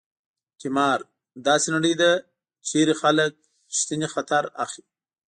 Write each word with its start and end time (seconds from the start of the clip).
قمار: 0.61 0.99
داسې 1.47 1.67
نړۍ 1.75 1.93
ده 2.01 2.11
چېرې 2.69 2.93
خلک 3.01 3.31
ریښتینی 3.71 4.07
خطر 4.13 4.43
اخلي. 4.63 4.85